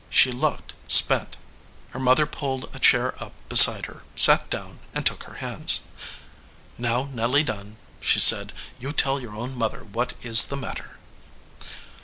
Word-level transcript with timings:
She 0.09 0.31
looked 0.31 0.73
spent. 0.87 1.37
Her 1.91 1.99
mother 1.99 2.25
pulled 2.25 2.75
a 2.75 2.79
chair 2.79 3.13
up 3.23 3.33
beside 3.49 3.85
her, 3.85 4.01
sat 4.15 4.49
down, 4.49 4.79
and 4.95 5.05
took 5.05 5.25
her 5.25 5.35
hands. 5.35 5.81
"Now, 6.75 7.03
Nelly 7.03 7.43
Dunn," 7.43 7.77
she 7.99 8.19
said, 8.19 8.51
"you 8.79 8.93
tell 8.93 9.19
your 9.19 9.35
own 9.35 9.55
mother 9.55 9.83
what 9.83 10.15
is 10.23 10.45
the 10.45 10.57
matter." 10.57 10.97